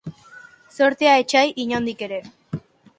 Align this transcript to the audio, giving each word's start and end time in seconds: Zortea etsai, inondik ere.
Zortea 0.77 1.13
etsai, 1.25 1.45
inondik 1.67 2.05
ere. 2.09 2.21